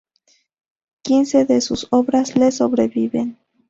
[1.03, 3.37] Quince de sus obras la sobreviven.